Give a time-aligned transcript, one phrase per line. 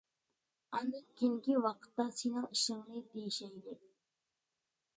[0.77, 3.77] ئاندىن كېيىنكى ۋاقىتتا سېنىڭ ئىشىڭنى دېيىشەيلى.